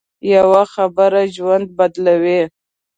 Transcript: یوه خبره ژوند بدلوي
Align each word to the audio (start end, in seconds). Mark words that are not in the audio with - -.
یوه 0.33 0.63
خبره 0.73 1.21
ژوند 1.35 1.67
بدلوي 1.77 2.41